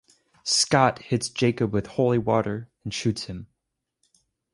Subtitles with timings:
[0.47, 3.45] Scott hits Jacob with holy water and shoots him.